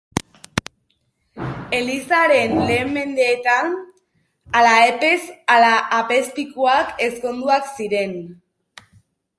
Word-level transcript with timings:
Elizaren 1.79 2.55
lehen 2.71 2.89
mendeetan, 2.95 3.77
ala 4.61 4.73
apez 4.89 5.21
ala 5.59 5.71
apezpikuak 6.03 6.97
ezkonduak 7.11 7.73
ziren. 7.77 8.19